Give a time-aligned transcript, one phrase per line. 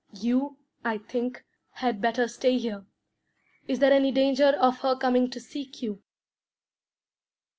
[0.17, 2.87] "You, I think, had better stay here.
[3.67, 6.01] Is there any danger of her coming to seek you?"